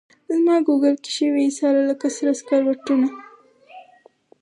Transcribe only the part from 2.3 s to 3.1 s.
سکروټه